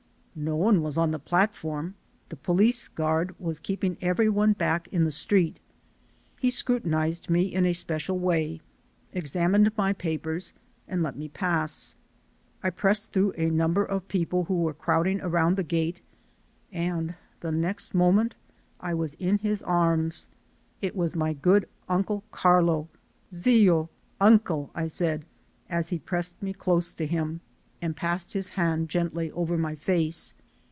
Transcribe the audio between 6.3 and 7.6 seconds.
He scrutinized me